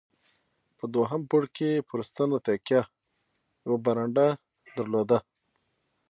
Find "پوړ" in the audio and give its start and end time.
1.29-1.43